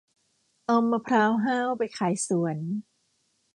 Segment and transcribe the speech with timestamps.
[0.65, 2.57] เอามะพร้าวห้าวไปขายสวน